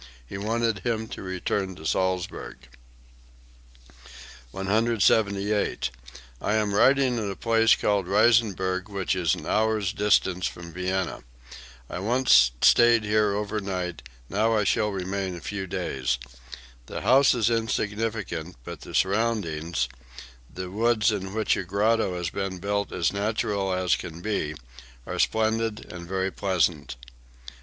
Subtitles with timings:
[0.25, 2.57] He wanted him to return to Salzburg.)
[4.49, 5.91] 178.
[6.41, 11.21] "I am writing at a place called Reisenberg which is an hour's distance from Vienna.
[11.87, 16.17] I once stayed here over night; now I shall remain a few days.
[16.87, 19.87] The house is insignificant, but the surroundings,
[20.51, 24.55] the woods in which a grotto has been built as natural as can be,
[25.05, 26.95] are splendid and very pleasant."